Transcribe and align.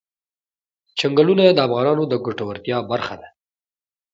چنګلونه 0.97 1.43
د 1.53 1.59
افغانانو 1.67 2.03
د 2.07 2.13
ګټورتیا 2.25 2.77
برخه 2.91 3.15
ده. 3.21 3.29